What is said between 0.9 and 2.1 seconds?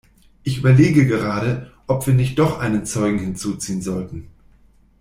gerade, ob